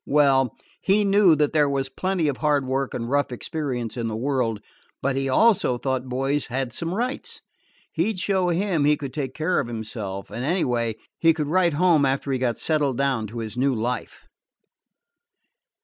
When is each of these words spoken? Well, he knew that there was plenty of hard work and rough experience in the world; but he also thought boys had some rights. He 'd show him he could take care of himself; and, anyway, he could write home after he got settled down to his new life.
Well, 0.07 0.55
he 0.81 1.05
knew 1.05 1.35
that 1.35 1.53
there 1.53 1.69
was 1.69 1.87
plenty 1.87 2.27
of 2.27 2.37
hard 2.37 2.65
work 2.65 2.95
and 2.95 3.07
rough 3.07 3.31
experience 3.31 3.95
in 3.95 4.07
the 4.07 4.15
world; 4.15 4.59
but 4.99 5.15
he 5.15 5.29
also 5.29 5.77
thought 5.77 6.09
boys 6.09 6.47
had 6.47 6.73
some 6.73 6.95
rights. 6.95 7.41
He 7.91 8.11
'd 8.11 8.17
show 8.17 8.49
him 8.49 8.83
he 8.85 8.97
could 8.97 9.13
take 9.13 9.35
care 9.35 9.59
of 9.59 9.67
himself; 9.67 10.31
and, 10.31 10.43
anyway, 10.43 10.95
he 11.19 11.35
could 11.35 11.49
write 11.51 11.73
home 11.73 12.03
after 12.03 12.31
he 12.31 12.39
got 12.39 12.57
settled 12.57 12.97
down 12.97 13.27
to 13.27 13.37
his 13.37 13.59
new 13.59 13.75
life. 13.75 14.23